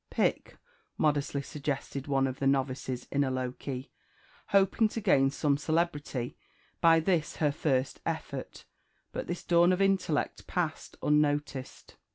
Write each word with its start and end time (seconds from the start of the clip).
"Pick," 0.09 0.57
modestly 0.97 1.43
suggested 1.43 2.07
one 2.07 2.25
of 2.25 2.39
the 2.39 2.47
novices 2.47 3.05
in 3.11 3.23
a 3.23 3.29
low 3.29 3.51
key, 3.51 3.91
hoping 4.47 4.89
to 4.89 4.99
gain 4.99 5.29
some 5.29 5.57
celebrity 5.59 6.39
by 6.81 6.99
this 6.99 7.35
her 7.35 7.51
first 7.51 7.99
effort; 8.03 8.65
but 9.11 9.27
this 9.27 9.43
dawn 9.43 9.71
of 9.71 9.79
intellect 9.79 10.47
passed 10.47 10.97
unnoticed. 11.03 11.97